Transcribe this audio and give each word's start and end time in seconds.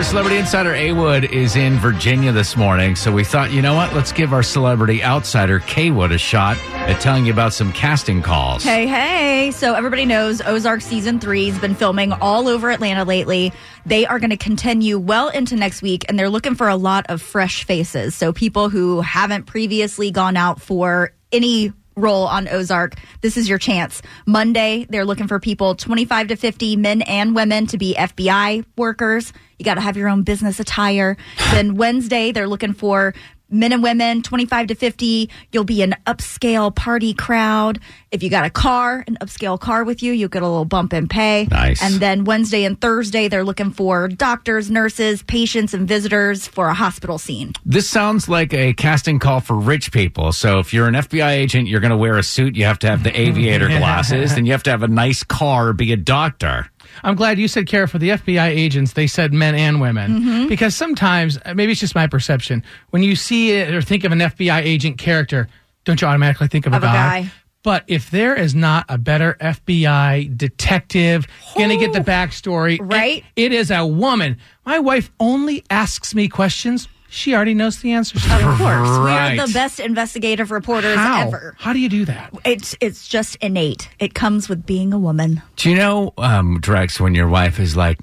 Our 0.00 0.04
celebrity 0.04 0.38
insider 0.38 0.74
A 0.74 0.92
Wood 0.92 1.24
is 1.24 1.56
in 1.56 1.74
Virginia 1.74 2.32
this 2.32 2.56
morning. 2.56 2.96
So 2.96 3.12
we 3.12 3.22
thought, 3.22 3.52
you 3.52 3.60
know 3.60 3.74
what? 3.74 3.92
Let's 3.92 4.12
give 4.12 4.32
our 4.32 4.42
celebrity 4.42 5.04
outsider 5.04 5.58
K 5.58 5.90
Wood 5.90 6.10
a 6.10 6.16
shot 6.16 6.56
at 6.72 7.02
telling 7.02 7.26
you 7.26 7.34
about 7.34 7.52
some 7.52 7.70
casting 7.74 8.22
calls. 8.22 8.64
Hey, 8.64 8.86
hey. 8.86 9.50
So 9.50 9.74
everybody 9.74 10.06
knows 10.06 10.40
Ozark 10.40 10.80
season 10.80 11.20
three 11.20 11.50
has 11.50 11.58
been 11.58 11.74
filming 11.74 12.14
all 12.14 12.48
over 12.48 12.70
Atlanta 12.70 13.04
lately. 13.04 13.52
They 13.84 14.06
are 14.06 14.18
going 14.18 14.30
to 14.30 14.38
continue 14.38 14.98
well 14.98 15.28
into 15.28 15.54
next 15.54 15.82
week, 15.82 16.06
and 16.08 16.18
they're 16.18 16.30
looking 16.30 16.54
for 16.54 16.70
a 16.70 16.76
lot 16.76 17.04
of 17.10 17.20
fresh 17.20 17.64
faces. 17.64 18.14
So 18.14 18.32
people 18.32 18.70
who 18.70 19.02
haven't 19.02 19.44
previously 19.44 20.10
gone 20.10 20.38
out 20.38 20.62
for 20.62 21.12
any 21.30 21.74
role 22.00 22.26
on 22.26 22.48
Ozark, 22.48 22.94
this 23.20 23.36
is 23.36 23.48
your 23.48 23.58
chance. 23.58 24.02
Monday, 24.26 24.86
they're 24.88 25.04
looking 25.04 25.28
for 25.28 25.38
people 25.38 25.74
25 25.74 26.28
to 26.28 26.36
50, 26.36 26.76
men 26.76 27.02
and 27.02 27.34
women, 27.34 27.66
to 27.66 27.78
be 27.78 27.94
FBI 27.94 28.64
workers. 28.76 29.32
You 29.58 29.64
got 29.64 29.74
to 29.74 29.80
have 29.80 29.96
your 29.96 30.08
own 30.08 30.22
business 30.22 30.58
attire. 30.58 31.16
then 31.52 31.76
Wednesday, 31.76 32.32
they're 32.32 32.48
looking 32.48 32.72
for 32.72 33.14
men 33.50 33.72
and 33.72 33.82
women 33.82 34.22
25 34.22 34.68
to 34.68 34.74
50 34.74 35.28
you'll 35.52 35.64
be 35.64 35.82
an 35.82 35.94
upscale 36.06 36.74
party 36.74 37.12
crowd 37.14 37.80
if 38.10 38.22
you 38.22 38.30
got 38.30 38.44
a 38.44 38.50
car 38.50 39.04
an 39.06 39.16
upscale 39.20 39.58
car 39.58 39.84
with 39.84 40.02
you 40.02 40.12
you'll 40.12 40.28
get 40.28 40.42
a 40.42 40.48
little 40.48 40.64
bump 40.64 40.92
in 40.92 41.08
pay 41.08 41.46
Nice. 41.50 41.82
and 41.82 41.94
then 41.94 42.24
wednesday 42.24 42.64
and 42.64 42.80
thursday 42.80 43.28
they're 43.28 43.44
looking 43.44 43.70
for 43.70 44.08
doctors 44.08 44.70
nurses 44.70 45.22
patients 45.22 45.74
and 45.74 45.86
visitors 45.86 46.46
for 46.46 46.68
a 46.68 46.74
hospital 46.74 47.18
scene 47.18 47.52
This 47.64 47.88
sounds 47.88 48.28
like 48.28 48.52
a 48.54 48.72
casting 48.72 49.18
call 49.18 49.40
for 49.40 49.56
rich 49.56 49.92
people. 49.92 50.32
So 50.32 50.58
if 50.58 50.72
you're 50.72 50.88
an 50.88 50.94
FBI 50.94 51.30
agent, 51.30 51.68
you're 51.68 51.80
going 51.80 51.90
to 51.90 51.96
wear 51.96 52.16
a 52.16 52.22
suit, 52.22 52.56
you 52.56 52.64
have 52.64 52.78
to 52.80 52.88
have 52.88 53.02
the 53.02 53.20
aviator 53.20 53.68
glasses, 53.68 54.32
and 54.36 54.46
you 54.46 54.52
have 54.52 54.62
to 54.64 54.70
have 54.70 54.82
a 54.82 54.88
nice 54.88 55.22
car, 55.22 55.72
be 55.72 55.92
a 55.92 55.96
doctor. 55.96 56.69
I'm 57.02 57.14
glad 57.14 57.38
you 57.38 57.48
said, 57.48 57.66
Kara, 57.66 57.88
for 57.88 57.98
the 57.98 58.10
FBI 58.10 58.48
agents, 58.48 58.92
they 58.92 59.06
said 59.06 59.32
men 59.32 59.54
and 59.54 59.80
women. 59.80 60.20
Mm-hmm. 60.20 60.48
Because 60.48 60.74
sometimes, 60.74 61.38
uh, 61.44 61.54
maybe 61.54 61.72
it's 61.72 61.80
just 61.80 61.94
my 61.94 62.06
perception, 62.06 62.62
when 62.90 63.02
you 63.02 63.16
see 63.16 63.52
it 63.52 63.74
or 63.74 63.82
think 63.82 64.04
of 64.04 64.12
an 64.12 64.18
FBI 64.18 64.62
agent 64.62 64.98
character, 64.98 65.48
don't 65.84 66.00
you 66.00 66.06
automatically 66.06 66.48
think 66.48 66.66
of, 66.66 66.74
Of 66.74 66.82
a 66.82 66.86
guy. 66.86 67.30
But 67.62 67.84
if 67.88 68.10
there 68.10 68.34
is 68.34 68.54
not 68.54 68.86
a 68.88 68.96
better 68.96 69.36
FBI 69.40 70.36
detective, 70.36 71.26
gonna 71.56 71.76
get 71.76 71.92
the 71.92 72.00
backstory, 72.00 72.78
Right. 72.80 73.24
It, 73.36 73.52
it 73.52 73.52
is 73.52 73.70
a 73.70 73.86
woman. 73.86 74.38
My 74.64 74.78
wife 74.78 75.10
only 75.20 75.64
asks 75.68 76.14
me 76.14 76.28
questions 76.28 76.88
she 77.10 77.34
already 77.34 77.54
knows 77.54 77.80
the 77.80 77.92
answers 77.92 78.22
to. 78.22 78.34
of 78.34 78.58
course 78.58 78.88
Right. 78.88 79.36
we're 79.38 79.46
the 79.46 79.52
best 79.52 79.80
investigative 79.80 80.50
reporters 80.50 80.96
How? 80.96 81.26
ever 81.28 81.54
How 81.58 81.72
do 81.72 81.78
you 81.78 81.88
do 81.88 82.04
that? 82.06 82.32
it's 82.44 82.74
it's 82.80 83.06
just 83.08 83.36
innate 83.36 83.88
it 83.98 84.14
comes 84.14 84.48
with 84.48 84.64
being 84.64 84.92
a 84.92 84.98
woman 84.98 85.42
Do 85.56 85.70
you 85.70 85.76
know, 85.76 86.12
um, 86.18 86.60
Drex, 86.60 86.98
when 87.00 87.14
your 87.14 87.28
wife 87.28 87.58
is 87.60 87.76
like, 87.76 87.98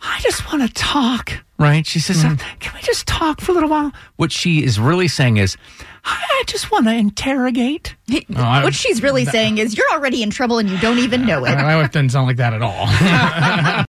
I 0.00 0.18
just 0.20 0.50
want 0.52 0.66
to 0.66 0.72
talk, 0.74 1.32
right? 1.58 1.86
She 1.86 2.00
says, 2.00 2.24
Mm-hmm. 2.24 2.58
Can 2.60 2.74
we 2.74 2.80
just 2.82 3.06
talk 3.06 3.40
for 3.40 3.52
a 3.52 3.54
little 3.54 3.68
while? 3.70 3.92
What 4.16 4.32
she 4.32 4.62
is 4.64 4.78
really 4.80 5.08
saying 5.08 5.36
is, 5.36 5.56
I 6.04 6.16
I 6.42 6.44
just 6.48 6.72
want 6.72 6.86
to 6.86 6.92
interrogate. 6.94 7.94
I- 8.34 8.64
what 8.64 8.74
she's 8.74 9.00
really 9.02 9.24
saying 9.24 9.58
is 9.58 9.76
you're 9.76 9.90
already 9.92 10.22
in 10.24 10.30
trouble 10.30 10.58
and 10.58 10.68
you 10.68 10.76
don't 10.78 10.98
even 10.98 11.24
know 11.26 11.44
it 11.46 11.54
My 11.54 11.76
wife 11.76 11.92
doesn't 11.92 12.10
sound 12.10 12.26
like 12.26 12.38
that 12.38 12.52
at 12.54 12.62
all. 12.62 13.84